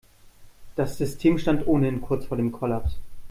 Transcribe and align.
Das 0.75 0.97
System 0.97 1.37
stand 1.37 1.67
ohnehin 1.67 2.01
kurz 2.01 2.25
vor 2.25 2.35
dem 2.35 2.51
Kollaps. 2.51 2.97